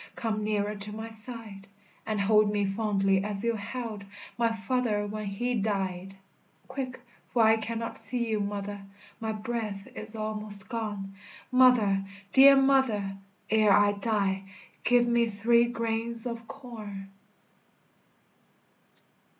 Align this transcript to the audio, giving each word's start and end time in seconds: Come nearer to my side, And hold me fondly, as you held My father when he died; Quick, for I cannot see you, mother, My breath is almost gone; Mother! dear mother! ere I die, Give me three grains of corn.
Come 0.15 0.43
nearer 0.43 0.73
to 0.77 0.91
my 0.91 1.11
side, 1.11 1.67
And 2.07 2.19
hold 2.21 2.51
me 2.51 2.65
fondly, 2.65 3.23
as 3.23 3.43
you 3.43 3.53
held 3.55 4.03
My 4.35 4.51
father 4.51 5.05
when 5.05 5.27
he 5.27 5.53
died; 5.53 6.15
Quick, 6.67 7.01
for 7.29 7.43
I 7.43 7.57
cannot 7.57 7.99
see 7.99 8.27
you, 8.27 8.39
mother, 8.39 8.81
My 9.19 9.31
breath 9.31 9.87
is 9.95 10.15
almost 10.15 10.67
gone; 10.67 11.13
Mother! 11.51 12.03
dear 12.31 12.55
mother! 12.55 13.15
ere 13.51 13.73
I 13.73 13.91
die, 13.91 14.45
Give 14.83 15.05
me 15.07 15.27
three 15.27 15.65
grains 15.65 16.25
of 16.25 16.47
corn. 16.47 17.11